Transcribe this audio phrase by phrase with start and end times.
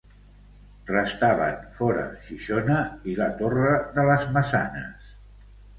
[0.91, 2.81] Restaven fora Xixona
[3.13, 5.15] i La Torre de les Maçanes.